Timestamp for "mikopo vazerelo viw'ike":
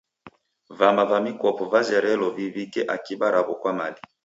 1.25-2.81